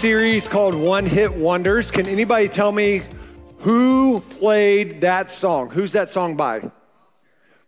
[0.00, 1.90] Series called One Hit Wonders.
[1.90, 3.02] Can anybody tell me
[3.58, 5.68] who played that song?
[5.68, 6.70] Who's that song by?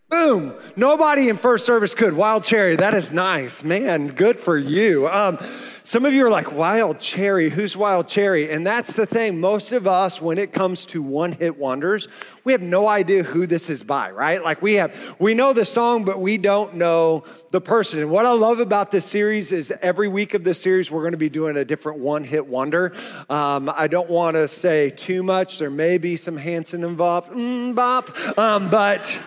[0.09, 0.55] Boom.
[0.75, 2.15] Nobody in first service could.
[2.15, 2.77] Wild Cherry.
[2.77, 3.63] That is nice.
[3.63, 5.07] Man, good for you.
[5.11, 5.37] Um,
[5.85, 8.51] some of you are like, Wild Cherry, who's Wild Cherry?
[8.53, 9.41] And that's the thing.
[9.41, 12.07] Most of us, when it comes to one hit wonders,
[12.45, 14.43] we have no idea who this is by, right?
[14.43, 17.99] Like we have, we know the song, but we don't know the person.
[17.99, 21.13] And what I love about this series is every week of this series, we're going
[21.13, 22.95] to be doing a different one hit wonder.
[23.29, 25.59] Um, I don't want to say too much.
[25.59, 29.21] There may be some Hanson involved, mm, bop, um, but.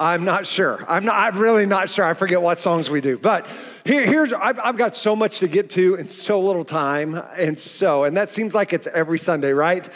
[0.00, 0.82] I'm not sure.
[0.88, 1.14] I'm not.
[1.14, 2.06] I'm really not sure.
[2.06, 3.18] I forget what songs we do.
[3.18, 3.46] But
[3.84, 4.32] here, here's.
[4.32, 8.16] I've, I've got so much to get to in so little time, and so, and
[8.16, 9.86] that seems like it's every Sunday, right?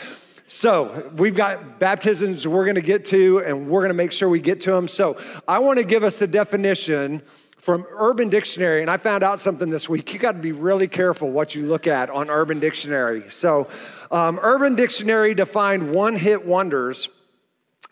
[0.47, 4.28] So we've got baptisms we're going to get to, and we're going to make sure
[4.28, 4.88] we get to them.
[4.88, 5.16] So
[5.48, 7.22] I want to give us a definition
[7.56, 10.12] from Urban Dictionary, and I found out something this week.
[10.12, 13.25] You got to be really careful what you look at on Urban Dictionary.
[13.31, 13.69] So,
[14.10, 17.09] um, Urban Dictionary defined one-hit wonders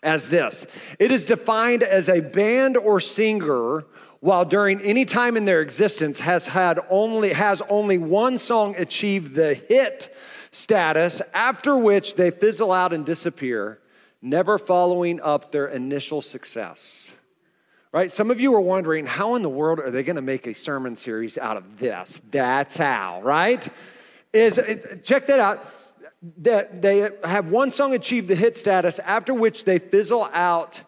[0.03, 0.65] as this.
[0.99, 3.85] It is defined as a band or singer
[4.19, 9.35] while during any time in their existence has had only has only one song achieved
[9.35, 10.15] the hit
[10.51, 13.79] status after which they fizzle out and disappear
[14.21, 17.11] never following up their initial success.
[17.91, 18.09] Right?
[18.09, 20.53] Some of you are wondering how in the world are they going to make a
[20.53, 22.21] sermon series out of this?
[22.31, 23.67] That's how right?
[24.31, 24.59] Is
[25.03, 25.65] check that out
[26.37, 30.81] that they have one song achieve the hit status, after which they fizzle out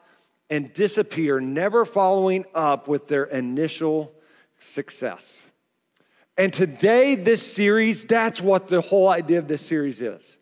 [0.49, 4.13] and disappear, never following up with their initial
[4.59, 5.47] success.
[6.37, 10.37] And today, this series, that's what the whole idea of this series is.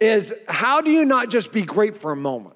[0.00, 2.54] Is how do you not just be great for a moment?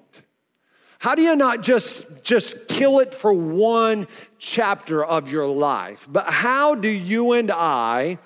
[0.99, 4.07] How do you not just, just kill it for one
[4.39, 6.07] chapter of your life?
[6.09, 8.19] But how do you and I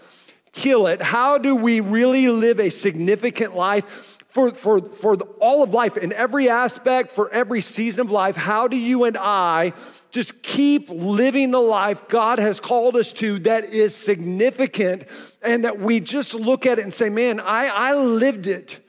[0.58, 1.02] kill it?
[1.02, 6.12] How do we really live a significant life for, for, for all of life, in
[6.12, 8.36] every aspect, for every season of life?
[8.36, 9.74] How do you and I
[10.10, 15.04] just keep living the life God has called us to that is significant
[15.44, 18.80] and that we just look at it and say, man, I, I lived it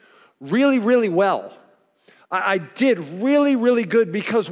[0.40, 1.52] really, really well.
[2.30, 4.50] I, I did really, really good because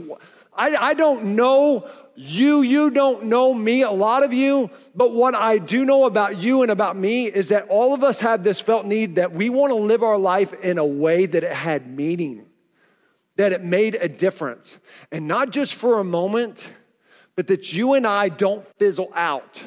[0.55, 5.35] I, I don't know you, you don't know me, a lot of you, but what
[5.35, 8.61] I do know about you and about me is that all of us have this
[8.61, 11.87] felt need that we want to live our life in a way that it had
[11.87, 12.47] meaning,
[13.37, 14.79] that it made a difference.
[15.13, 16.73] And not just for a moment,
[17.37, 19.63] but that you and I don't fizzle out,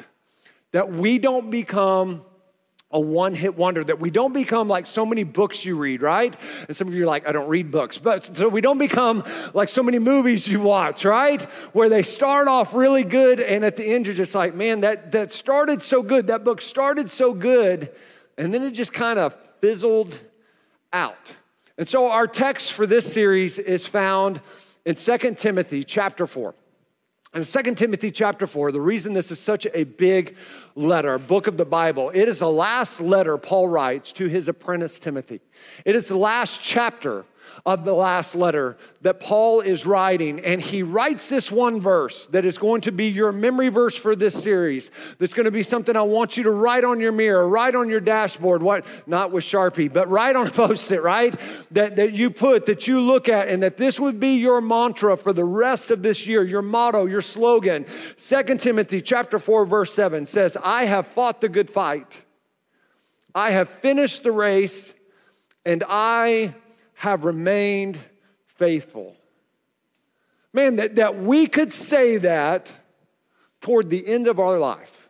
[0.72, 2.22] that we don't become
[2.92, 6.36] a one hit wonder, that we don't become like so many books you read, right?
[6.66, 9.22] And some of you are like, I don't read books, but so we don't become
[9.54, 11.42] like so many movies you watch, right?
[11.72, 15.12] Where they start off really good and at the end you're just like, man, that,
[15.12, 17.92] that started so good, that book started so good,
[18.36, 20.20] and then it just kind of fizzled
[20.92, 21.34] out.
[21.78, 24.40] And so our text for this series is found
[24.84, 26.54] in 2 Timothy chapter 4.
[27.32, 30.34] In 2 Timothy chapter 4, the reason this is such a big
[30.74, 34.98] letter, book of the Bible, it is the last letter Paul writes to his apprentice
[34.98, 35.40] Timothy.
[35.84, 37.24] It is the last chapter
[37.66, 40.40] of the last letter that Paul is writing.
[40.40, 44.14] And he writes this one verse that is going to be your memory verse for
[44.14, 44.90] this series.
[45.18, 47.88] That's going to be something I want you to write on your mirror, write on
[47.88, 51.34] your dashboard, what not with Sharpie, but write on a post-it, right?
[51.70, 55.16] That, that you put, that you look at, and that this would be your mantra
[55.16, 57.86] for the rest of this year, your motto, your slogan.
[58.16, 62.22] Second Timothy chapter 4, verse 7 says, I have fought the good fight.
[63.34, 64.92] I have finished the race,
[65.64, 66.54] and I
[67.00, 67.98] have remained
[68.44, 69.16] faithful.
[70.52, 72.70] Man, that, that we could say that
[73.62, 75.08] toward the end of our life.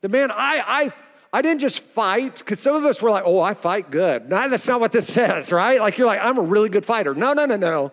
[0.00, 0.92] The man, I, I,
[1.30, 4.30] I didn't just fight, because some of us were like, oh, I fight good.
[4.30, 5.78] No, that's not what this says, right?
[5.78, 7.14] Like you're like, I'm a really good fighter.
[7.14, 7.92] No, no, no, no.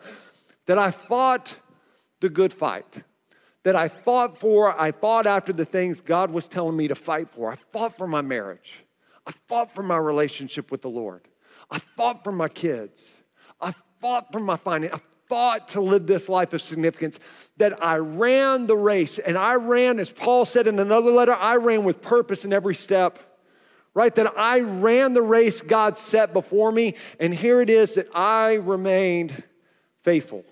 [0.67, 1.53] That I fought
[2.21, 3.03] the good fight.
[3.63, 7.29] That I fought for, I fought after the things God was telling me to fight
[7.29, 7.51] for.
[7.51, 8.85] I fought for my marriage.
[9.27, 11.27] I fought for my relationship with the Lord.
[11.71, 13.15] I fought for my kids.
[13.59, 14.93] I fought for my finance.
[14.93, 17.19] I fought to live this life of significance.
[17.57, 19.17] That I ran the race.
[19.17, 22.75] And I ran, as Paul said in another letter, I ran with purpose in every
[22.75, 23.19] step.
[23.93, 24.13] Right?
[24.15, 26.95] That I ran the race God set before me.
[27.19, 29.43] And here it is that I remained
[30.03, 30.43] faithful.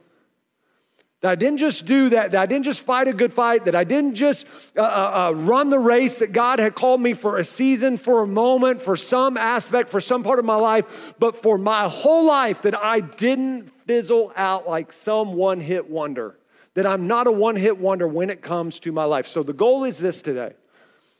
[1.21, 3.75] That I didn't just do that, that I didn't just fight a good fight, that
[3.75, 4.45] I didn't just
[4.77, 8.21] uh, uh, uh, run the race that God had called me for a season, for
[8.21, 12.25] a moment, for some aspect, for some part of my life, but for my whole
[12.25, 16.37] life, that I didn't fizzle out like some one hit wonder,
[16.75, 19.27] that I'm not a one hit wonder when it comes to my life.
[19.27, 20.53] So the goal is this today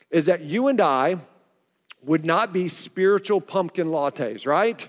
[0.10, 1.18] is that you and I
[2.04, 4.88] would not be spiritual pumpkin lattes, right?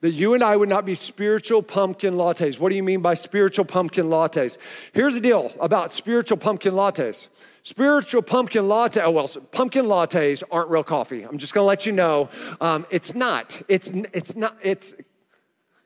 [0.00, 2.58] That you and I would not be spiritual pumpkin lattes.
[2.58, 4.56] What do you mean by spiritual pumpkin lattes?
[4.92, 7.28] Here's the deal about spiritual pumpkin lattes.
[7.62, 11.22] Spiritual pumpkin latte, oh, well, pumpkin lattes aren't real coffee.
[11.22, 12.30] I'm just gonna let you know.
[12.60, 13.60] Um, it's not.
[13.68, 14.56] It's, it's not.
[14.62, 14.94] It's,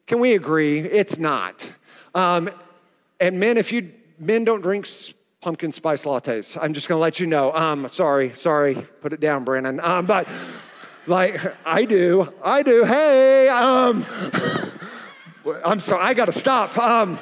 [0.07, 0.79] can we agree?
[0.79, 1.73] It's not.
[2.15, 2.49] Um,
[3.19, 3.91] and men, if you,
[4.21, 4.87] men don't drink
[5.41, 6.57] pumpkin spice lattes.
[6.61, 7.53] I'm just gonna let you know.
[7.53, 9.81] Um, sorry, sorry, put it down, Brandon.
[9.81, 10.29] Um, but
[11.07, 12.85] like I do, I do.
[12.85, 14.07] Hey, um,
[15.65, 16.77] I'm sorry, I got to stop.
[16.79, 17.19] Um,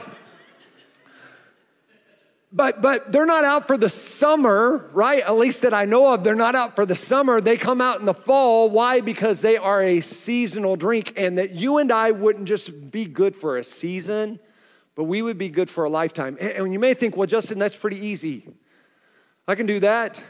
[2.53, 5.23] but but they're not out for the summer, right?
[5.23, 7.41] At least that I know of, they're not out for the summer.
[7.41, 8.69] They come out in the fall.
[8.69, 9.01] Why?
[9.01, 13.35] Because they are a seasonal drink, and that you and I wouldn't just be good
[13.35, 14.39] for a season,
[14.95, 16.37] but we would be good for a lifetime.
[16.41, 18.47] And you may think, well, Justin, that's pretty easy.
[19.49, 20.23] I can do that.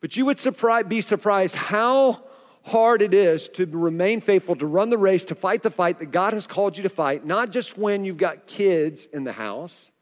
[0.00, 2.23] But you would surprise, be surprised how
[2.64, 6.10] hard it is to remain faithful, to run the race, to fight the fight that
[6.10, 9.92] God has called you to fight, not just when you've got kids in the house,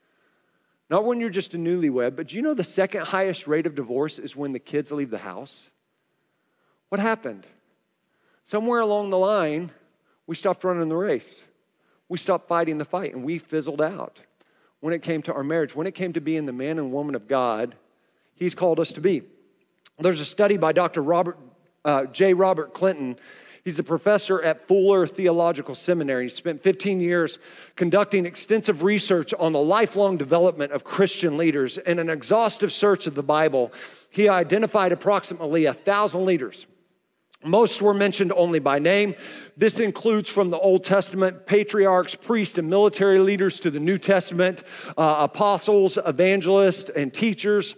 [0.89, 3.75] not when you're just a newlywed, but do you know the second highest rate of
[3.75, 5.71] divorce is when the kids leave the house?
[6.89, 7.47] What happened?
[8.43, 9.71] Somewhere along the line,
[10.27, 11.43] we stopped running the race.
[12.09, 14.21] We stopped fighting the fight and we fizzled out
[14.81, 17.15] when it came to our marriage, when it came to being the man and woman
[17.15, 17.77] of God
[18.43, 19.23] He's called us to be.
[20.01, 21.01] There's a study by Dr.
[21.01, 21.39] Robert
[21.85, 22.35] uh, J.
[22.35, 23.17] Robert Clinton.
[23.65, 26.25] He's a professor at Fuller Theological Seminary.
[26.25, 27.39] He spent 15 years
[27.77, 31.79] conducting extensive research on the lifelong development of Christian leaders.
[31.79, 33.73] In an exhaustive search of the Bible,
[34.11, 36.67] he identified approximately a thousand leaders.
[37.45, 39.15] Most were mentioned only by name.
[39.57, 44.63] This includes from the Old Testament patriarchs, priests, and military leaders to the New Testament
[44.97, 47.75] uh, apostles, evangelists, and teachers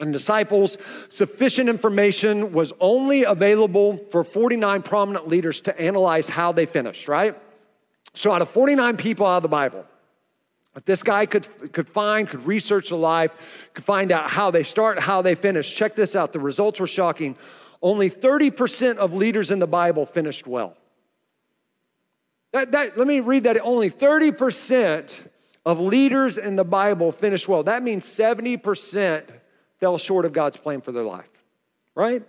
[0.00, 0.78] and disciples,
[1.08, 7.36] sufficient information was only available for 49 prominent leaders to analyze how they finished, right?
[8.14, 9.86] So, out of 49 people out of the Bible,
[10.74, 13.30] if this guy could, could find, could research the life,
[13.74, 16.32] could find out how they start, how they finish, check this out.
[16.32, 17.36] The results were shocking.
[17.82, 20.76] Only 30% of leaders in the Bible finished well.
[22.52, 23.60] That, that, let me read that.
[23.60, 25.12] Only 30%
[25.64, 27.62] of leaders in the Bible finished well.
[27.62, 29.24] That means 70%
[29.82, 31.28] fell short of God's plan for their life,
[31.96, 32.22] right?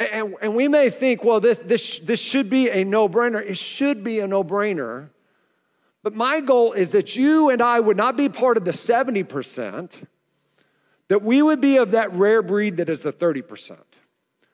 [0.00, 3.40] And, and we may think, well, this, this, this should be a no brainer.
[3.40, 5.10] It should be a no brainer.
[6.02, 10.06] But my goal is that you and I would not be part of the 70%,
[11.06, 13.76] that we would be of that rare breed that is the 30%,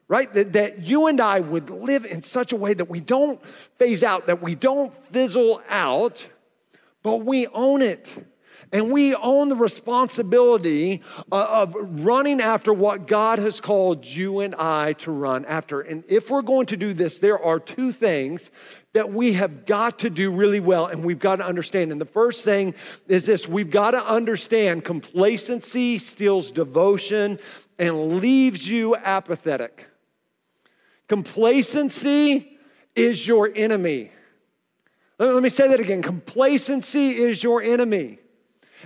[0.07, 0.31] right?
[0.35, 3.42] That, that you and I would live in such a way that we don't
[3.78, 6.28] phase out, that we don't fizzle out,
[7.02, 8.14] but we own it.
[8.73, 14.55] And we own the responsibility uh, of running after what God has called you and
[14.55, 15.83] I to run after.
[15.83, 18.50] And if we're going to do this, there are two things
[18.95, 21.93] that we have got to do really well and we've got to understand.
[21.93, 22.75] And the first thing
[23.09, 27.38] is this we've got to understand complacency steals devotion
[27.79, 29.87] and leaves you apathetic.
[31.09, 32.59] Complacency
[32.97, 34.12] is your enemy.
[35.19, 36.00] Let me say that again.
[36.00, 38.19] Complacency is your enemy.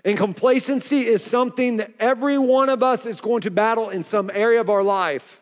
[0.05, 4.31] And complacency is something that every one of us is going to battle in some
[4.33, 5.41] area of our life.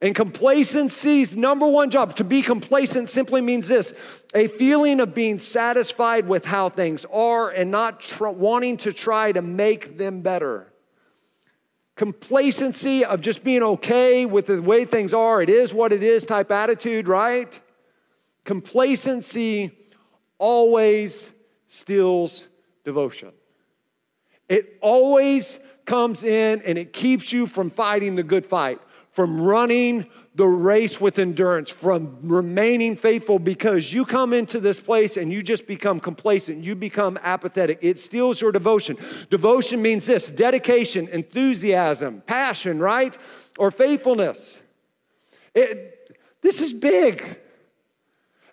[0.00, 3.94] And complacency's number one job, to be complacent simply means this
[4.34, 9.32] a feeling of being satisfied with how things are and not tr- wanting to try
[9.32, 10.72] to make them better.
[11.96, 16.24] Complacency of just being okay with the way things are, it is what it is
[16.24, 17.60] type attitude, right?
[18.44, 19.72] Complacency
[20.38, 21.28] always
[21.68, 22.46] steals
[22.84, 23.32] devotion.
[24.48, 30.06] It always comes in and it keeps you from fighting the good fight, from running
[30.34, 35.42] the race with endurance, from remaining faithful because you come into this place and you
[35.42, 36.62] just become complacent.
[36.62, 37.78] You become apathetic.
[37.82, 38.96] It steals your devotion.
[39.30, 43.16] Devotion means this dedication, enthusiasm, passion, right?
[43.58, 44.60] Or faithfulness.
[45.54, 47.40] It, this is big.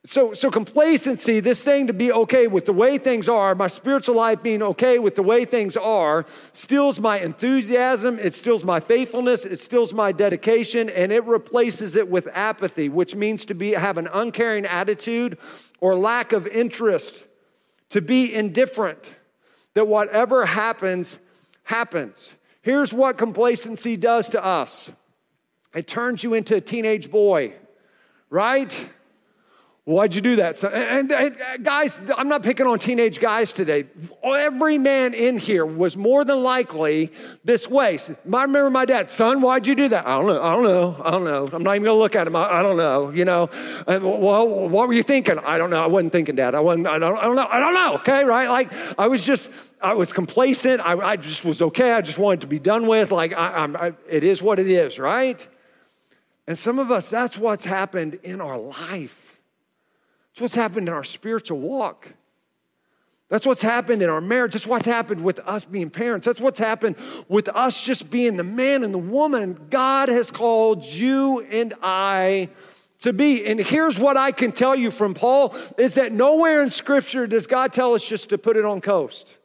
[0.07, 4.15] So, so complacency, this thing to be okay with the way things are, my spiritual
[4.15, 9.45] life being okay with the way things are, steals my enthusiasm, it steals my faithfulness,
[9.45, 13.97] it steals my dedication, and it replaces it with apathy, which means to be have
[13.97, 15.39] an uncaring attitude
[15.79, 17.25] or lack of interest,
[17.89, 19.15] to be indifferent,
[19.73, 21.17] that whatever happens,
[21.63, 22.35] happens.
[22.61, 24.91] Here's what complacency does to us.
[25.73, 27.53] It turns you into a teenage boy,
[28.29, 28.89] right?
[29.85, 30.57] Why'd you do that?
[30.57, 33.85] So, and, and, and, uh, guys, I'm not picking on teenage guys today.
[34.23, 37.11] Every man in here was more than likely
[37.43, 37.99] this way.
[37.99, 40.07] I remember my dad, son, why'd you do that?
[40.07, 40.41] I don't know.
[40.41, 41.01] I don't know.
[41.03, 41.49] I don't know.
[41.53, 42.35] I'm not even gonna look at him.
[42.35, 43.11] I, I don't know.
[43.11, 43.51] You know.
[43.85, 45.37] And, well, what were you thinking?
[45.37, 45.83] I don't know.
[45.83, 46.55] I wasn't thinking, Dad.
[46.55, 46.87] I wasn't.
[46.87, 47.17] I don't.
[47.17, 47.47] I don't know.
[47.47, 47.93] I don't know.
[47.97, 48.49] Okay, right?
[48.49, 49.51] Like I was just.
[49.81, 50.81] I was complacent.
[50.81, 51.91] I, I just was okay.
[51.91, 53.11] I just wanted to be done with.
[53.11, 55.47] Like I, it is what it is, right?
[56.47, 59.24] And some of us, that's what's happened in our life.
[60.35, 62.11] That's what's happened in our spiritual walk.
[63.29, 64.51] That's what's happened in our marriage.
[64.51, 66.25] That's what's happened with us being parents.
[66.25, 66.97] That's what's happened
[67.29, 72.49] with us just being the man and the woman God has called you and I
[72.99, 73.45] to be.
[73.45, 77.47] And here's what I can tell you from Paul is that nowhere in scripture does
[77.47, 79.37] God tell us just to put it on coast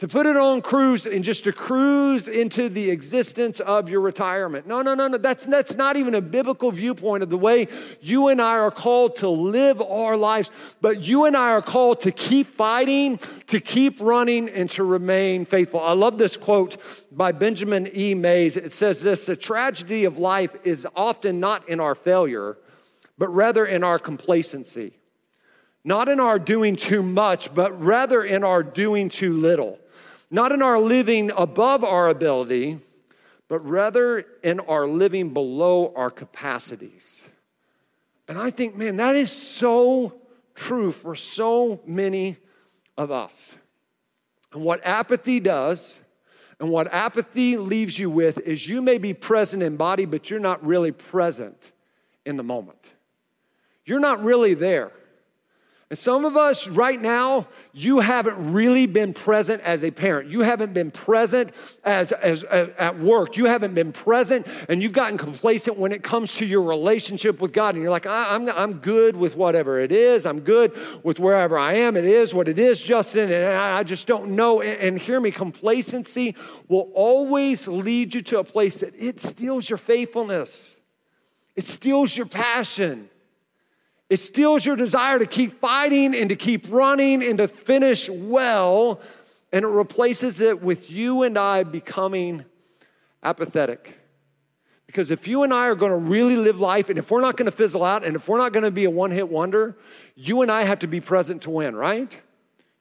[0.00, 4.66] to put it on cruise and just to cruise into the existence of your retirement.
[4.66, 5.18] No, no, no, no.
[5.18, 7.68] That's, that's not even a biblical viewpoint of the way
[8.00, 10.50] you and I are called to live our lives.
[10.80, 15.44] But you and I are called to keep fighting, to keep running, and to remain
[15.44, 15.80] faithful.
[15.80, 16.78] I love this quote
[17.12, 18.14] by Benjamin E.
[18.14, 18.56] Mays.
[18.56, 22.56] It says this The tragedy of life is often not in our failure,
[23.18, 24.94] but rather in our complacency.
[25.84, 29.78] Not in our doing too much, but rather in our doing too little
[30.30, 32.78] not in our living above our ability,
[33.48, 37.24] but rather in our living below our capacities.
[38.28, 40.20] And I think, man, that is so
[40.54, 42.36] true for so many
[42.96, 43.52] of us.
[44.52, 45.98] And what apathy does,
[46.60, 50.38] and what apathy leaves you with, is you may be present in body, but you're
[50.38, 51.72] not really present
[52.24, 52.92] in the moment.
[53.84, 54.92] You're not really there.
[55.90, 60.30] And some of us right now, you haven't really been present as a parent.
[60.30, 61.50] You haven't been present
[61.82, 63.36] as, as, as, at work.
[63.36, 67.52] You haven't been present and you've gotten complacent when it comes to your relationship with
[67.52, 67.74] God.
[67.74, 70.26] And you're like, I, am I'm, I'm good with whatever it is.
[70.26, 71.96] I'm good with wherever I am.
[71.96, 73.32] It is what it is, Justin.
[73.32, 74.60] And I, I just don't know.
[74.60, 76.36] And, and hear me, complacency
[76.68, 80.76] will always lead you to a place that it steals your faithfulness,
[81.56, 83.10] it steals your passion.
[84.10, 89.00] It steals your desire to keep fighting and to keep running and to finish well,
[89.52, 92.44] and it replaces it with you and I becoming
[93.22, 93.96] apathetic.
[94.86, 97.36] Because if you and I are going to really live life, and if we're not
[97.36, 99.76] going to fizzle out, and if we're not going to be a one hit wonder,
[100.16, 102.20] you and I have to be present to win, right?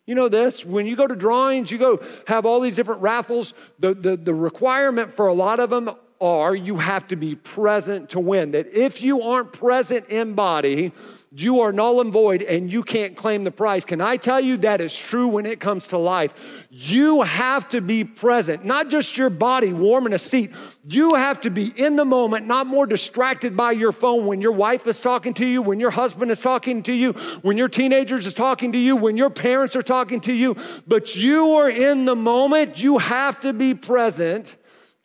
[0.07, 3.53] You know this, when you go to drawings, you go have all these different raffles.
[3.77, 8.09] The, the, the requirement for a lot of them are you have to be present
[8.09, 8.51] to win.
[8.51, 10.91] That if you aren't present in body,
[11.31, 13.85] you are null and void and you can't claim the prize.
[13.85, 16.33] Can I tell you that is true when it comes to life?
[16.71, 20.51] You have to be present, not just your body warm in a seat.
[20.87, 24.53] You have to be in the moment, not more distracted by your phone when your
[24.53, 28.25] wife is talking to you, when your husband is talking to you, when your teenagers
[28.25, 30.55] is talking to you, when your parents are talking to you,
[30.87, 32.81] but you are in the moment.
[32.81, 34.57] You have to be present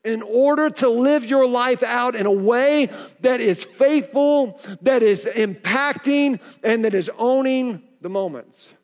[0.05, 5.25] in order to live your life out in a way that is faithful, that is
[5.25, 8.75] impacting, and that is owning the moments.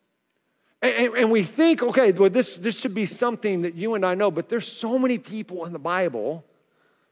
[0.83, 4.15] And, and, we think, okay, well, this, this should be something that you and I
[4.15, 6.43] know, but there's so many people in the Bible,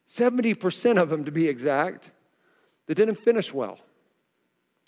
[0.06, 2.10] 70% of them to be exact,
[2.86, 3.78] that didn't finish well,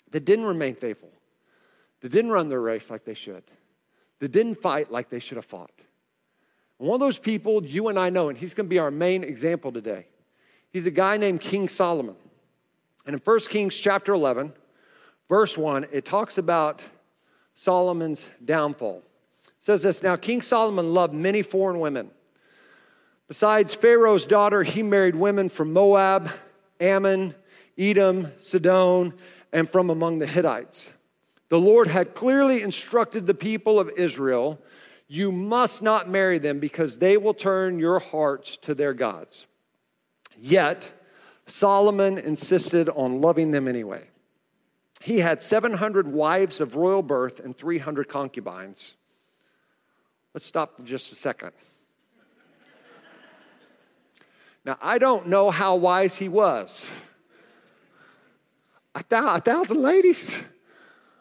[0.09, 1.11] that didn't remain faithful,
[1.99, 3.43] that didn't run their race like they should,
[4.17, 5.69] that didn't fight like they should have fought.
[6.81, 9.23] One of those people you and I know, and he's going to be our main
[9.23, 10.07] example today.
[10.71, 12.15] He's a guy named King Solomon.
[13.05, 14.51] And in 1 Kings chapter 11,
[15.29, 16.81] verse 1, it talks about
[17.53, 19.03] Solomon's downfall.
[19.45, 22.09] It says this Now, King Solomon loved many foreign women.
[23.27, 26.31] Besides Pharaoh's daughter, he married women from Moab,
[26.79, 27.35] Ammon,
[27.77, 29.13] Edom, Sidon,
[29.53, 30.91] and from among the Hittites.
[31.49, 34.59] The Lord had clearly instructed the people of Israel
[35.13, 39.45] You must not marry them because they will turn your hearts to their gods.
[40.37, 40.89] Yet,
[41.47, 44.07] Solomon insisted on loving them anyway.
[45.01, 48.95] He had 700 wives of royal birth and 300 concubines.
[50.33, 51.51] Let's stop for just a second.
[54.63, 56.89] Now, I don't know how wise he was.
[58.95, 60.41] A, thousand ladies?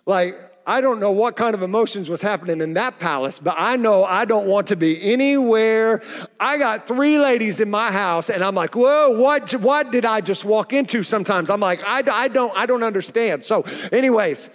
[0.07, 3.77] Like, I don't know what kind of emotions was happening in that palace, but I
[3.77, 6.03] know I don't want to be anywhere.
[6.39, 10.21] I got three ladies in my house, and I'm like, whoa, what, what did I
[10.21, 11.51] just walk into sometimes?
[11.51, 13.45] I'm like, I, I, don't, I don't understand.
[13.45, 14.51] So, anyways,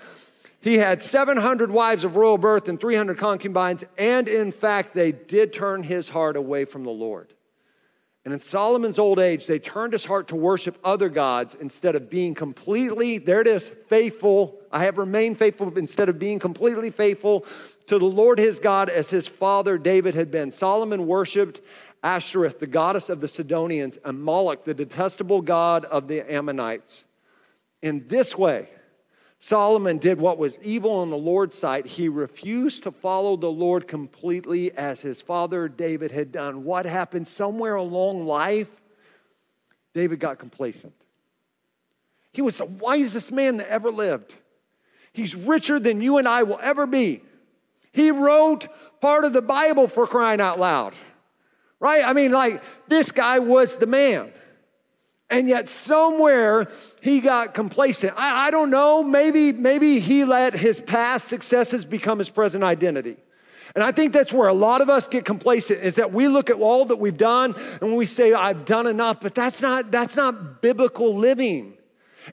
[0.62, 5.54] he had 700 wives of royal birth and 300 concubines, and in fact, they did
[5.54, 7.35] turn his heart away from the Lord.
[8.26, 12.10] And in Solomon's old age, they turned his heart to worship other gods instead of
[12.10, 14.60] being completely, there it is, faithful.
[14.72, 17.46] I have remained faithful instead of being completely faithful
[17.86, 20.50] to the Lord his God as his father David had been.
[20.50, 21.62] Solomon worshiped
[22.04, 27.06] Ashtoreth, the goddess of the Sidonians, and Moloch, the detestable god of the Ammonites.
[27.84, 28.70] In this way,
[29.40, 31.86] Solomon did what was evil in the Lord's sight.
[31.86, 36.64] He refused to follow the Lord completely as his father David had done.
[36.64, 38.70] What happened somewhere along life?
[39.94, 40.94] David got complacent.
[42.32, 44.34] He was the wisest man that ever lived.
[45.14, 47.22] He's richer than you and I will ever be.
[47.94, 48.68] He wrote
[49.00, 50.94] part of the Bible for crying out loud,
[51.80, 52.04] right?
[52.04, 54.34] I mean, like, this guy was the man.
[55.30, 56.68] And yet, somewhere
[57.02, 58.14] he got complacent.
[58.16, 63.18] I, I don't know, maybe, maybe he let his past successes become his present identity.
[63.74, 66.50] And I think that's where a lot of us get complacent is that we look
[66.50, 70.16] at all that we've done and we say, I've done enough, but that's not, that's
[70.16, 71.75] not biblical living.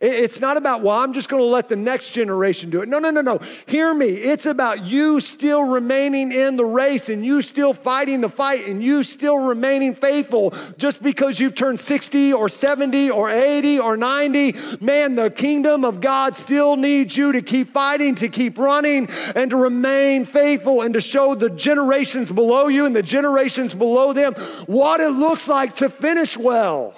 [0.01, 2.89] It's not about, well, I'm just going to let the next generation do it.
[2.89, 3.41] No, no, no, no.
[3.67, 4.07] Hear me.
[4.07, 8.83] It's about you still remaining in the race and you still fighting the fight and
[8.83, 14.55] you still remaining faithful just because you've turned 60 or 70 or 80 or 90.
[14.81, 19.51] Man, the kingdom of God still needs you to keep fighting, to keep running, and
[19.51, 24.35] to remain faithful and to show the generations below you and the generations below them
[24.67, 26.95] what it looks like to finish well.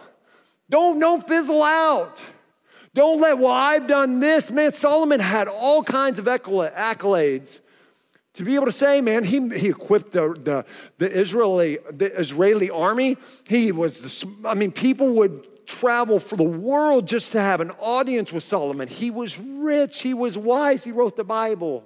[0.71, 2.21] Don't, don't fizzle out.
[2.95, 4.53] Don't let, well, I've done this.
[4.53, 7.59] Man, Solomon had all kinds of accolades
[8.35, 10.65] to be able to say, man, he, he equipped the, the,
[10.99, 13.17] the, Israeli, the Israeli army.
[13.49, 17.73] He was, the, I mean, people would travel for the world just to have an
[17.81, 18.87] audience with Solomon.
[18.87, 21.85] He was rich, he was wise, he wrote the Bible.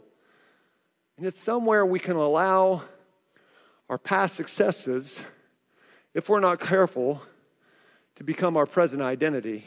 [1.16, 2.82] And it's somewhere we can allow
[3.88, 5.22] our past successes,
[6.12, 7.22] if we're not careful,
[8.16, 9.64] to become our present identity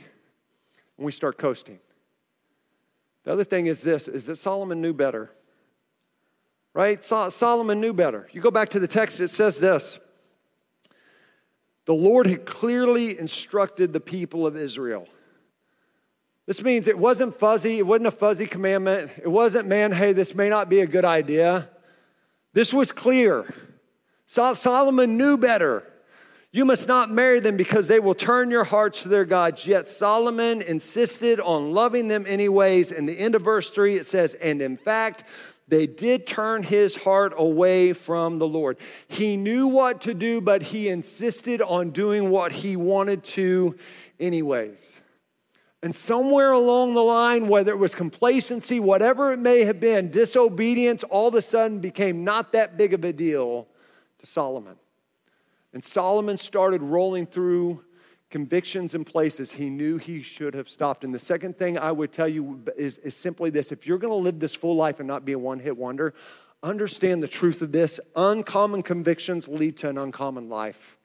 [1.02, 1.80] and we start coasting.
[3.24, 5.32] The other thing is this is that Solomon knew better.
[6.76, 7.04] Right?
[7.04, 8.30] Solomon knew better.
[8.32, 10.00] You go back to the text, it says this.
[11.86, 15.08] The Lord had clearly instructed the people of Israel.
[16.46, 19.10] This means it wasn't fuzzy, it wasn't a fuzzy commandment.
[19.18, 21.68] It wasn't, man, hey, this may not be a good idea.
[22.54, 23.52] This was clear.
[24.28, 25.91] Solomon knew better.
[26.54, 29.66] You must not marry them because they will turn your hearts to their gods.
[29.66, 32.92] Yet Solomon insisted on loving them anyways.
[32.92, 35.24] In the end of verse 3, it says, And in fact,
[35.70, 38.78] they did turn his heart away from the Lord.
[39.08, 43.78] He knew what to do, but he insisted on doing what he wanted to,
[44.20, 45.00] anyways.
[45.82, 51.06] And somewhere along the line, whether it was complacency, whatever it may have been, disobedience
[51.06, 53.70] all of a sudden became not that big of a deal
[54.20, 54.76] to Solomon.
[55.74, 57.84] And Solomon started rolling through
[58.30, 61.04] convictions and places he knew he should have stopped.
[61.04, 64.12] And the second thing I would tell you is, is simply this if you're going
[64.12, 66.14] to live this full life and not be a one hit wonder,
[66.64, 68.00] understand the truth of this.
[68.16, 70.98] Uncommon convictions lead to an uncommon life.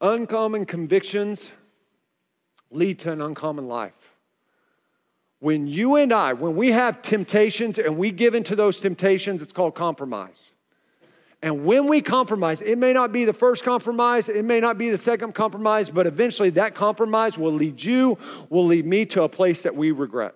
[0.00, 1.52] Uncommon convictions
[2.70, 4.14] lead to an uncommon life.
[5.40, 9.52] When you and I, when we have temptations and we give into those temptations, it's
[9.52, 10.52] called compromise.
[11.42, 14.90] And when we compromise, it may not be the first compromise, it may not be
[14.90, 18.18] the second compromise, but eventually that compromise will lead you,
[18.50, 20.34] will lead me to a place that we regret.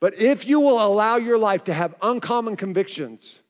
[0.00, 3.40] But if you will allow your life to have uncommon convictions,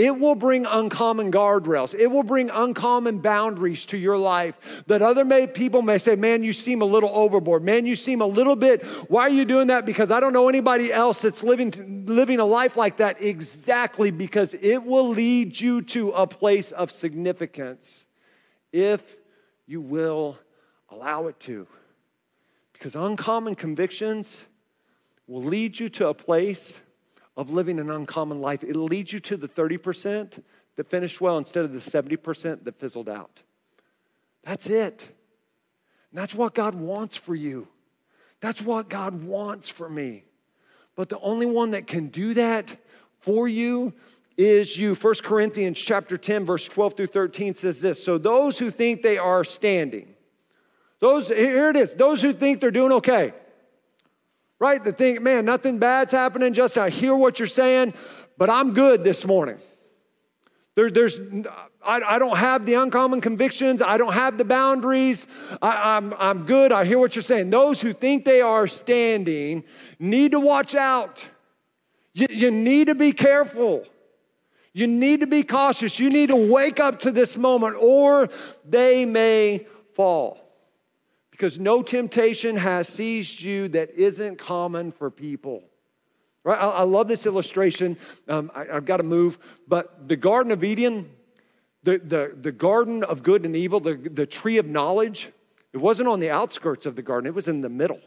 [0.00, 1.94] it will bring uncommon guardrails.
[1.94, 6.42] It will bring uncommon boundaries to your life that other may, people may say, Man,
[6.42, 7.62] you seem a little overboard.
[7.62, 9.84] Man, you seem a little bit, why are you doing that?
[9.84, 13.22] Because I don't know anybody else that's living, living a life like that.
[13.22, 18.06] Exactly, because it will lead you to a place of significance
[18.72, 19.18] if
[19.66, 20.38] you will
[20.88, 21.66] allow it to.
[22.72, 24.46] Because uncommon convictions
[25.26, 26.80] will lead you to a place
[27.36, 28.62] of living an uncommon life.
[28.62, 30.42] It leads you to the 30%
[30.76, 33.42] that finished well instead of the 70% that fizzled out.
[34.42, 35.08] That's it.
[36.10, 37.68] And that's what God wants for you.
[38.40, 40.24] That's what God wants for me.
[40.96, 42.76] But the only one that can do that
[43.20, 43.92] for you
[44.36, 44.94] is you.
[44.94, 48.02] 1 Corinthians chapter 10 verse 12 through 13 says this.
[48.02, 50.14] So those who think they are standing.
[50.98, 51.94] Those here it is.
[51.94, 53.32] Those who think they're doing okay.
[54.60, 54.84] Right?
[54.84, 56.52] The thing, man, nothing bad's happening.
[56.52, 57.94] Just I hear what you're saying,
[58.36, 59.58] but I'm good this morning.
[60.76, 61.18] There, there's,
[61.84, 63.82] I, I, don't have the uncommon convictions.
[63.82, 65.26] I don't have the boundaries.
[65.60, 66.72] I, I'm, I'm good.
[66.72, 67.50] I hear what you're saying.
[67.50, 69.64] Those who think they are standing
[69.98, 71.26] need to watch out.
[72.12, 73.84] You, you need to be careful.
[74.72, 75.98] You need to be cautious.
[75.98, 78.28] You need to wake up to this moment, or
[78.64, 80.39] they may fall.
[81.40, 85.64] Because no temptation has seized you that isn't common for people.
[86.44, 86.58] Right?
[86.58, 87.96] I, I love this illustration.
[88.28, 91.08] Um, I, have got to move, but the Garden of Eden,
[91.82, 95.30] the, the, the garden of good and evil, the, the tree of knowledge,
[95.72, 98.00] it wasn't on the outskirts of the garden, it was in the middle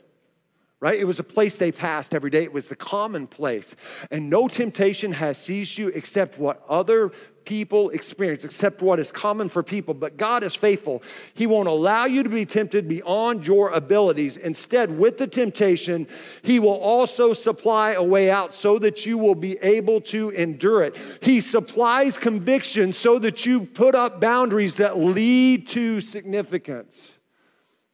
[0.84, 1.00] right?
[1.00, 2.43] It was a place they passed every day.
[2.43, 3.74] It was the common place.
[4.12, 7.13] And no temptation has seized you except what other
[7.45, 9.93] people experience, except what is common for people.
[9.93, 11.03] But God is faithful.
[11.34, 14.38] He won't allow you to be tempted beyond your abilities.
[14.38, 16.08] Instead, with the temptation,
[16.41, 20.84] He will also supply a way out so that you will be able to endure
[20.84, 20.95] it.
[21.21, 27.17] He supplies conviction so that you put up boundaries that lead to significance.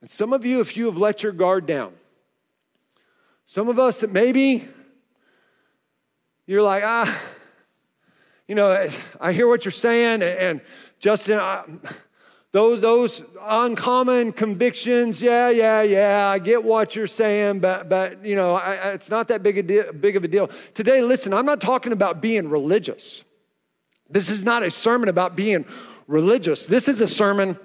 [0.01, 1.93] And some of you, if you have let your guard down,
[3.45, 4.67] some of us maybe
[6.45, 7.19] you're like, ah,
[8.49, 8.89] you know,
[9.21, 10.59] I hear what you're saying, and
[10.99, 11.65] Justin, I,
[12.51, 18.35] those those uncommon convictions, yeah, yeah, yeah, I get what you're saying, but but you
[18.35, 20.49] know, I, it's not that big a deal, big of a deal.
[20.73, 23.23] Today, listen, I'm not talking about being religious.
[24.09, 25.63] This is not a sermon about being
[26.07, 26.65] religious.
[26.65, 27.55] This is a sermon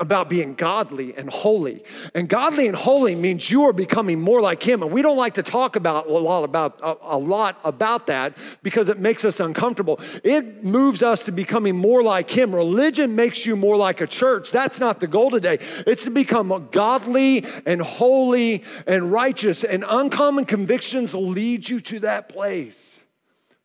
[0.00, 1.84] about being godly and holy.
[2.14, 4.82] And godly and holy means you are becoming more like him.
[4.82, 8.38] And we don't like to talk about a lot about a, a, lot about that
[8.62, 10.00] because it makes us uncomfortable.
[10.24, 12.54] It moves us to becoming more like him.
[12.54, 14.50] Religion makes you more like a church.
[14.50, 15.58] That's not the goal today.
[15.86, 19.64] It's to become godly and holy and righteous.
[19.64, 23.02] And uncommon convictions lead you to that place.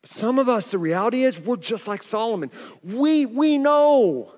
[0.02, 2.50] But some of us, the reality is, we're just like Solomon.
[2.82, 4.32] We we know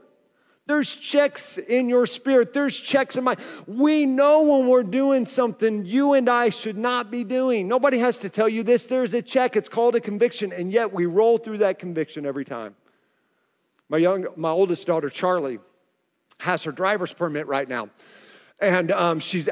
[0.69, 2.53] there's checks in your spirit.
[2.53, 3.37] There's checks in my.
[3.67, 7.67] We know when we're doing something you and I should not be doing.
[7.67, 8.85] Nobody has to tell you this.
[8.85, 9.57] There's a check.
[9.57, 12.77] It's called a conviction, and yet we roll through that conviction every time.
[13.89, 15.59] My young, my oldest daughter Charlie,
[16.39, 17.89] has her driver's permit right now,
[18.61, 19.49] and um, she's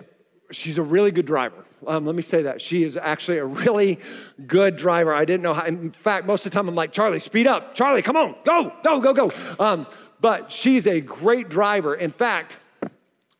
[0.50, 1.64] she's a really good driver.
[1.86, 2.60] Um, let me say that.
[2.60, 3.98] She is actually a really
[4.46, 5.14] good driver.
[5.14, 7.74] I didn't know how, in fact, most of the time I'm like, Charlie, speed up.
[7.74, 9.32] Charlie, come on, go, go, go, go.
[9.58, 9.86] Um,
[10.26, 11.94] but she's a great driver.
[11.94, 12.56] In fact,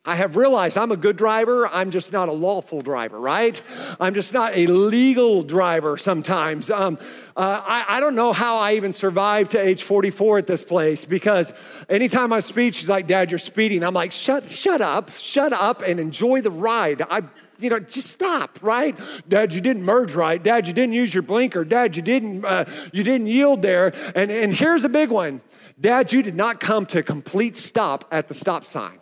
[0.05, 1.67] I have realized I'm a good driver.
[1.67, 3.61] I'm just not a lawful driver, right?
[3.99, 6.69] I'm just not a legal driver sometimes.
[6.69, 6.97] Um,
[7.35, 11.03] uh, I, I, don't know how I even survived to age 44 at this place
[11.03, 11.51] because
[11.89, 13.83] anytime I speak, she's like, Dad, you're speeding.
[13.83, 17.01] I'm like, shut, shut up, shut up and enjoy the ride.
[17.01, 17.23] I,
[17.59, 18.97] you know, just stop, right?
[19.27, 20.41] Dad, you didn't merge right.
[20.41, 21.65] Dad, you didn't use your blinker.
[21.65, 23.93] Dad, you didn't, uh, you didn't yield there.
[24.15, 25.41] And, and here's a big one.
[25.79, 28.99] Dad, you did not come to a complete stop at the stop sign.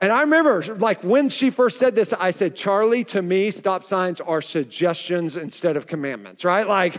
[0.00, 3.84] And I remember, like, when she first said this, I said, Charlie, to me, stop
[3.84, 6.66] signs are suggestions instead of commandments, right?
[6.66, 6.96] Like,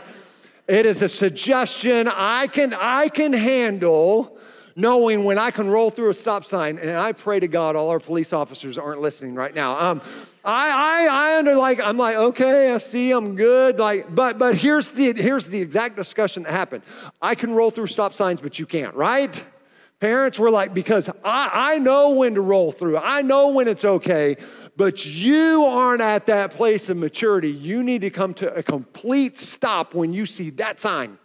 [0.67, 4.38] it is a suggestion I can, I can handle
[4.75, 7.89] knowing when I can roll through a stop sign, and I pray to God all
[7.89, 9.79] our police officers aren't listening right now.
[9.79, 10.01] Um,
[10.43, 13.79] I, I, I under like, I'm like, okay, I see, I'm good.
[13.79, 16.84] Like, but, but here's the, here's the exact discussion that happened.
[17.21, 19.43] I can roll through stop signs, but you can't, right?
[19.99, 22.97] Parents were like, because I, I know when to roll through.
[22.97, 24.36] I know when it's okay,
[24.75, 27.51] but you aren't at that place of maturity.
[27.51, 31.19] You need to come to a complete stop when you see that sign.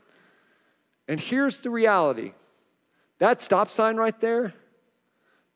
[1.09, 2.33] And here's the reality
[3.19, 4.55] that stop sign right there,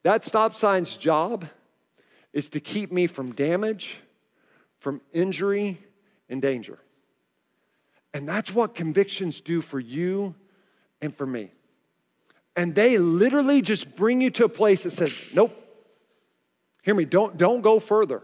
[0.02, 1.46] that stop sign's job
[2.32, 4.00] is to keep me from damage,
[4.78, 5.78] from injury,
[6.28, 6.78] and danger.
[8.14, 10.34] And that's what convictions do for you
[11.00, 11.52] and for me.
[12.56, 15.56] And they literally just bring you to a place that says, nope,
[16.82, 18.22] hear me, don't, don't go further.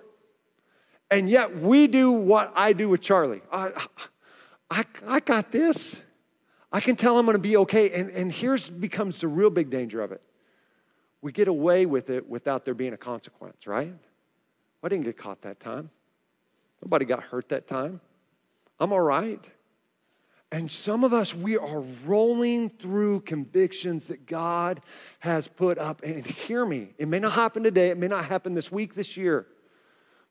[1.11, 3.43] And yet we do what I do with Charlie.
[3.53, 3.87] I,
[4.71, 6.01] I, I got this.
[6.73, 7.91] I can tell I'm going to be okay.
[7.91, 10.23] And, and here's becomes the real big danger of it.
[11.23, 13.95] We get away with it without there being a consequence, right?
[14.83, 15.91] I didn't get caught that time.
[16.83, 18.01] Nobody got hurt that time.
[18.79, 19.45] I'm all right.
[20.53, 24.81] And some of us, we are rolling through convictions that God
[25.19, 26.03] has put up.
[26.05, 29.17] And hear me, it may not happen today, it may not happen this week, this
[29.17, 29.47] year.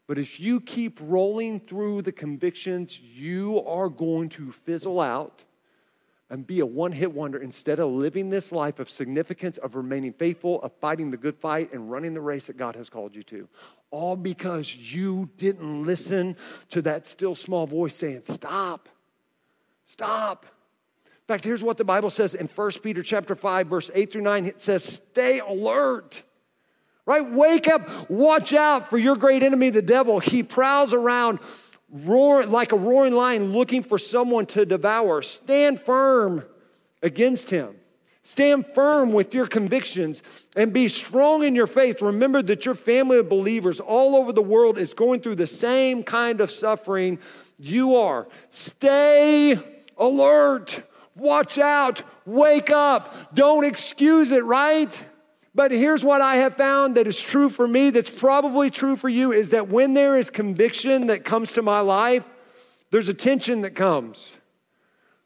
[0.08, 5.44] But if you keep rolling through the convictions, you are going to fizzle out
[6.30, 10.14] and be a one hit wonder instead of living this life of significance, of remaining
[10.14, 13.24] faithful, of fighting the good fight, and running the race that God has called you
[13.24, 13.48] to.
[13.92, 16.36] All because you didn't listen
[16.70, 18.90] to that still small voice saying, Stop,
[19.86, 20.46] stop.
[21.06, 24.22] In fact, here's what the Bible says in 1 Peter chapter 5, verse 8 through
[24.22, 24.46] 9.
[24.46, 26.24] It says, Stay alert.
[27.08, 27.28] Right?
[27.28, 30.20] Wake up, watch out for your great enemy, the devil.
[30.20, 31.40] He prowls around
[32.04, 35.22] roar, like a roaring lion looking for someone to devour.
[35.22, 36.44] Stand firm
[37.02, 37.76] against him.
[38.24, 40.24] Stand firm with your convictions
[40.56, 42.02] and be strong in your faith.
[42.02, 46.02] Remember that your family of believers all over the world is going through the same
[46.02, 47.20] kind of suffering
[47.60, 48.28] you are.
[48.50, 49.60] Stay
[49.98, 50.84] alert.
[51.16, 52.02] Watch out.
[52.26, 53.36] Wake up.
[53.36, 55.06] Don't excuse it, right?
[55.56, 59.08] But here's what I have found that is true for me, that's probably true for
[59.08, 62.26] you, is that when there is conviction that comes to my life,
[62.92, 64.38] there's a tension that comes,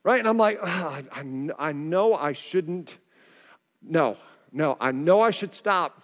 [0.04, 0.20] right?
[0.20, 1.24] And I'm like, oh, I,
[1.58, 3.00] I, know I shouldn't.
[3.82, 4.18] No,
[4.52, 6.04] no, I know I should stop.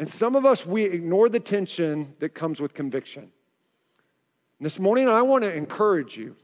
[0.00, 3.30] And some of us, we ignore the tension that comes with conviction.
[4.60, 6.34] This morning, I want to encourage you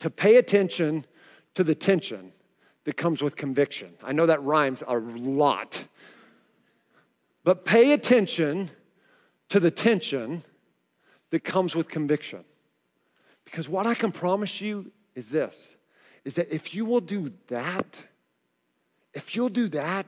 [0.00, 1.06] to pay attention
[1.54, 2.32] to the tension
[2.86, 3.92] that comes with conviction.
[4.00, 5.84] I know that rhymes a lot.
[7.42, 8.70] But pay attention
[9.48, 10.44] to the tension
[11.30, 12.44] that comes with conviction.
[13.44, 15.76] Because what I can promise you is this
[16.24, 18.06] is that if you will do that,
[19.14, 20.06] if you'll do that,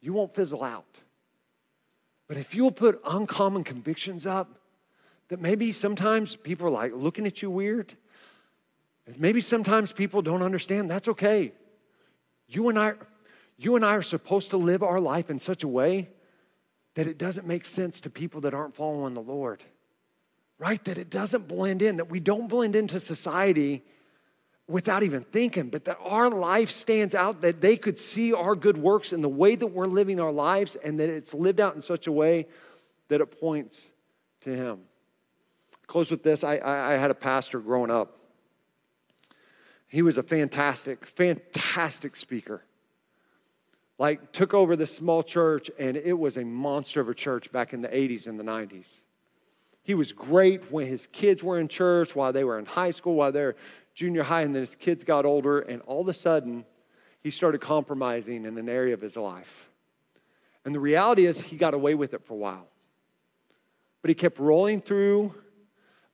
[0.00, 1.00] you won't fizzle out.
[2.28, 4.58] But if you'll put uncommon convictions up,
[5.28, 7.92] that maybe sometimes people are like looking at you weird,
[9.18, 11.52] maybe sometimes people don't understand, that's okay.
[12.48, 12.94] You and I,
[13.56, 16.08] you and I are supposed to live our life in such a way
[16.94, 19.64] that it doesn't make sense to people that aren't following the Lord.
[20.58, 20.82] Right?
[20.84, 23.82] That it doesn't blend in, that we don't blend into society
[24.66, 28.78] without even thinking, but that our life stands out, that they could see our good
[28.78, 31.82] works in the way that we're living our lives, and that it's lived out in
[31.82, 32.46] such a way
[33.08, 33.88] that it points
[34.40, 34.80] to Him.
[35.86, 36.44] Close with this.
[36.44, 38.18] I, I, I had a pastor growing up
[39.94, 42.64] he was a fantastic, fantastic speaker.
[43.96, 47.72] Like, took over this small church, and it was a monster of a church back
[47.72, 49.02] in the 80s and the 90s.
[49.84, 53.14] He was great when his kids were in church, while they were in high school,
[53.14, 53.54] while they're
[53.94, 56.64] junior high, and then his kids got older, and all of a sudden,
[57.20, 59.68] he started compromising in an area of his life.
[60.64, 62.66] And the reality is, he got away with it for a while.
[64.02, 65.36] But he kept rolling through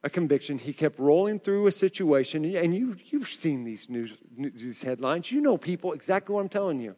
[0.03, 0.59] a conviction.
[0.59, 5.31] He kept rolling through a situation, and you, you've seen these news, these headlines.
[5.31, 6.97] You know people exactly what I'm telling you.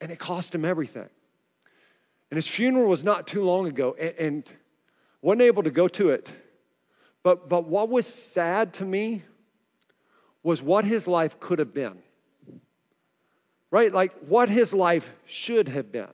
[0.00, 1.08] And it cost him everything.
[2.30, 4.50] And his funeral was not too long ago, and, and
[5.22, 6.30] wasn't able to go to it.
[7.22, 9.24] But, but what was sad to me
[10.42, 11.98] was what his life could have been.
[13.70, 13.92] Right?
[13.92, 16.12] Like what his life should have been,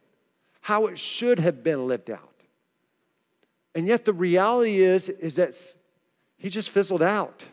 [0.60, 2.31] how it should have been lived out.
[3.74, 5.54] And yet the reality is, is that
[6.36, 7.44] he just fizzled out.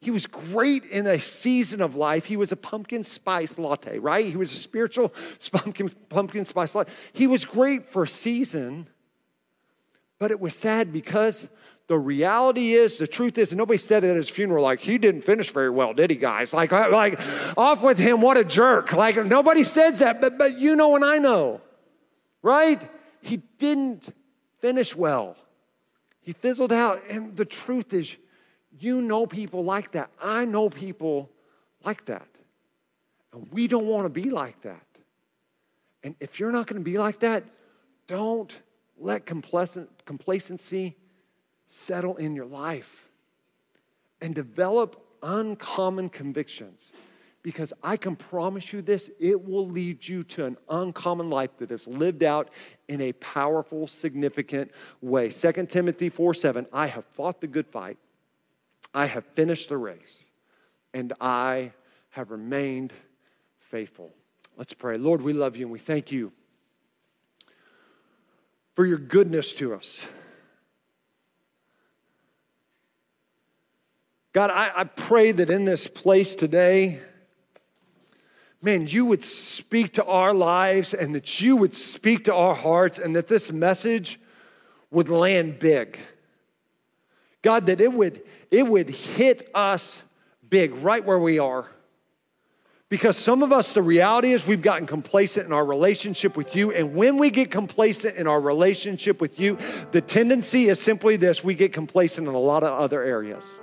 [0.00, 2.24] He was great in a season of life.
[2.24, 4.26] He was a pumpkin spice latte, right?
[4.26, 5.14] He was a spiritual
[5.52, 6.92] pumpkin, pumpkin spice latte.
[7.12, 8.88] He was great for a season,
[10.18, 11.48] but it was sad because
[11.86, 14.98] the reality is, the truth is, and nobody said it at his funeral, like, he
[14.98, 16.52] didn't finish very well, did he, guys?
[16.52, 17.20] Like, like
[17.56, 18.92] off with him, what a jerk.
[18.92, 21.60] Like, nobody says that, but, but you know and I know,
[22.42, 22.80] right?
[23.20, 24.12] He didn't
[24.60, 25.36] finish well.
[26.22, 27.00] He fizzled out.
[27.10, 28.16] And the truth is,
[28.78, 30.10] you know people like that.
[30.20, 31.30] I know people
[31.84, 32.26] like that.
[33.32, 34.86] And we don't want to be like that.
[36.04, 37.44] And if you're not going to be like that,
[38.06, 38.52] don't
[38.98, 40.96] let complacency
[41.66, 43.08] settle in your life
[44.20, 46.92] and develop uncommon convictions
[47.42, 51.70] because I can promise you this it will lead you to an uncommon life that
[51.70, 52.50] is lived out
[52.92, 55.30] in a powerful, significant way.
[55.30, 57.96] 2 Timothy 4 7, I have fought the good fight,
[58.92, 60.28] I have finished the race,
[60.92, 61.72] and I
[62.10, 62.92] have remained
[63.60, 64.12] faithful.
[64.58, 64.96] Let's pray.
[64.96, 66.32] Lord, we love you and we thank you
[68.74, 70.06] for your goodness to us.
[74.34, 77.00] God, I, I pray that in this place today,
[78.62, 82.98] man, you would speak to our lives and that you would speak to our hearts
[82.98, 84.20] and that this message
[84.90, 85.98] would land big.
[87.42, 90.02] God, that it would, it would hit us
[90.48, 91.66] big right where we are.
[92.88, 96.72] Because some of us, the reality is we've gotten complacent in our relationship with you.
[96.72, 99.56] And when we get complacent in our relationship with you,
[99.92, 103.58] the tendency is simply this we get complacent in a lot of other areas.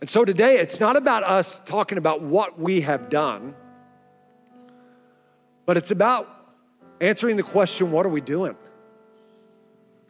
[0.00, 3.54] And so today, it's not about us talking about what we have done,
[5.64, 6.28] but it's about
[7.00, 8.56] answering the question what are we doing?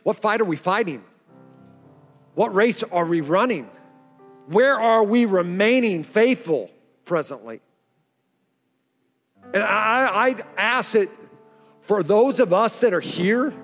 [0.02, 1.04] What fight are we fighting?
[2.34, 3.68] What race are we running?
[4.46, 6.70] Where are we remaining faithful
[7.04, 7.60] presently?
[9.54, 11.10] And I, I ask it
[11.80, 13.54] for those of us that are here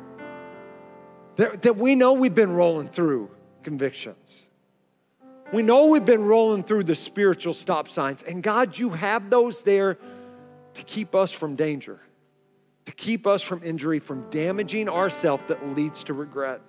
[1.36, 3.30] that, that we know we've been rolling through
[3.62, 4.46] convictions.
[5.52, 8.22] We know we've been rolling through the spiritual stop signs.
[8.22, 9.98] And God, you have those there
[10.74, 12.00] to keep us from danger,
[12.86, 16.62] to keep us from injury, from damaging ourselves that leads to regret.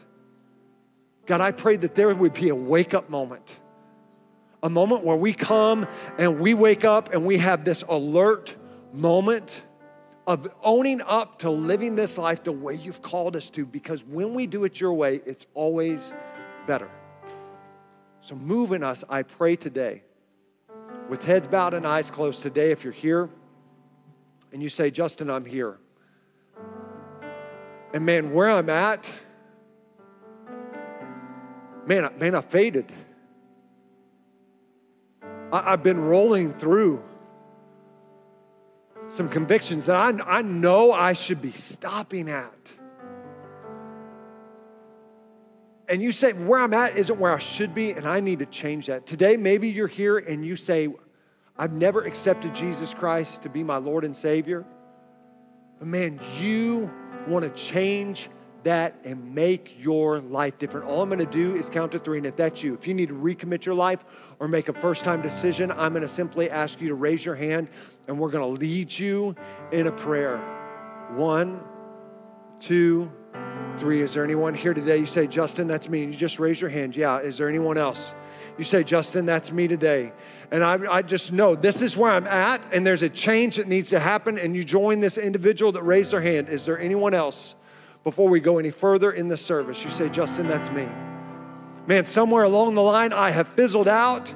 [1.25, 3.59] God, I pray that there would be a wake up moment
[4.63, 5.85] a moment where we come
[6.17, 8.55] and we wake up and we have this alert
[8.93, 9.61] moment
[10.25, 14.33] of owning up to living this life the way you've called us to because when
[14.33, 16.13] we do it your way, it's always
[16.65, 16.89] better.
[18.23, 20.01] So move in us, I pray today,
[21.09, 23.29] with heads bowed and eyes closed today, if you're here
[24.53, 25.77] and you say, Justin, I'm here.
[27.93, 29.11] And man, where I'm at,
[31.85, 32.89] man, man, I faded.
[35.51, 37.03] I, have been rolling through
[39.09, 42.71] some convictions that I, I know I should be stopping at.
[45.89, 48.45] And you say, where I'm at isn't where I should be, and I need to
[48.45, 49.05] change that.
[49.05, 50.87] Today, maybe you're here and you say,
[51.57, 54.65] I've never accepted Jesus Christ to be my Lord and Savior.
[55.77, 56.91] But man, you
[57.27, 58.29] want to change
[58.63, 60.87] that and make your life different.
[60.87, 62.17] All I'm going to do is count to three.
[62.17, 64.05] And if that's you, if you need to recommit your life
[64.39, 67.35] or make a first time decision, I'm going to simply ask you to raise your
[67.35, 67.67] hand
[68.07, 69.35] and we're going to lead you
[69.71, 70.37] in a prayer.
[71.15, 71.61] One,
[72.59, 73.11] two,
[73.79, 74.01] three.
[74.01, 74.97] Is there anyone here today?
[74.97, 76.03] You say, Justin, that's me.
[76.03, 76.95] And you just raise your hand.
[76.95, 77.19] Yeah.
[77.19, 78.13] Is there anyone else?
[78.57, 80.13] You say, Justin, that's me today.
[80.51, 83.67] And I, I, just know this is where I'm at, and there's a change that
[83.67, 84.37] needs to happen.
[84.37, 86.49] And you join this individual that raised their hand.
[86.49, 87.55] Is there anyone else?
[88.03, 89.83] before we go any further in the service.
[89.83, 90.87] You say, Justin, that's me.
[91.87, 94.33] Man, somewhere along the line, I have fizzled out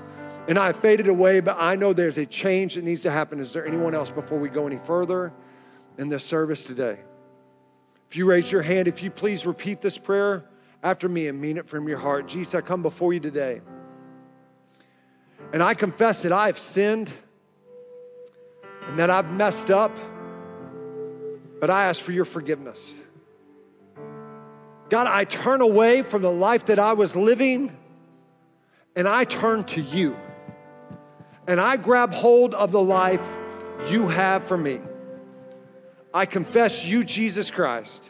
[0.47, 3.39] and I have faded away, but I know there's a change that needs to happen.
[3.39, 5.33] Is there anyone else before we go any further
[5.97, 6.99] in this service today?
[8.09, 10.45] If you raise your hand, if you please repeat this prayer
[10.81, 12.27] after me and mean it from your heart.
[12.27, 13.61] Jesus, I come before you today.
[15.53, 17.11] And I confess that I've sinned
[18.87, 19.97] and that I've messed up,
[21.59, 22.95] but I ask for your forgiveness.
[24.89, 27.75] God, I turn away from the life that I was living
[28.95, 30.15] and I turn to you.
[31.45, 33.25] And I grab hold of the life
[33.89, 34.79] you have for me.
[36.17, 38.09] I confess you, Jesus Christ,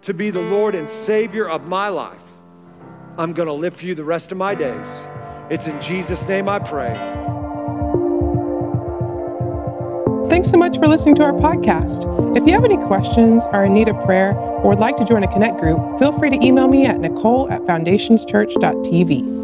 [0.00, 2.24] to be the Lord and Savior of my life.
[3.18, 5.04] I'm going to live for you the rest of my days.
[5.50, 6.94] It's in Jesus' name I pray.
[10.30, 12.34] Thanks so much for listening to our podcast.
[12.34, 15.22] If you have any questions, are in need of prayer, or would like to join
[15.22, 19.43] a Connect group, feel free to email me at nicole at foundationschurch.tv.